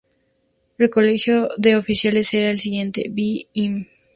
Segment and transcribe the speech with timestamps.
[0.79, 3.87] El Colegio de Oficiales era el siguiente: V.·.M.·.